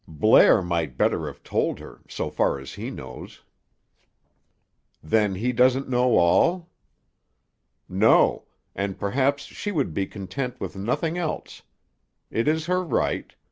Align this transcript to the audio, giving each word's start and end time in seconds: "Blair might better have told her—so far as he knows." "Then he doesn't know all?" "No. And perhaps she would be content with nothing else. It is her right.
"Blair 0.07 0.63
might 0.63 0.97
better 0.97 1.27
have 1.27 1.43
told 1.43 1.77
her—so 1.77 2.31
far 2.31 2.57
as 2.57 2.73
he 2.73 2.89
knows." 2.89 3.43
"Then 5.03 5.35
he 5.35 5.51
doesn't 5.51 5.89
know 5.89 6.15
all?" 6.17 6.69
"No. 7.87 8.45
And 8.73 8.97
perhaps 8.97 9.43
she 9.43 9.71
would 9.71 9.93
be 9.93 10.07
content 10.07 10.59
with 10.59 10.75
nothing 10.75 11.19
else. 11.19 11.61
It 12.31 12.47
is 12.47 12.65
her 12.65 12.83
right. 12.83 13.35